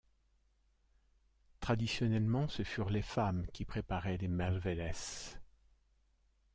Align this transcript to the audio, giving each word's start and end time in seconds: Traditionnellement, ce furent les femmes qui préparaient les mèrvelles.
Traditionnellement, 1.59 2.47
ce 2.47 2.63
furent 2.63 2.89
les 2.89 3.03
femmes 3.03 3.45
qui 3.53 3.65
préparaient 3.65 4.17
les 4.17 4.27
mèrvelles. 4.27 4.91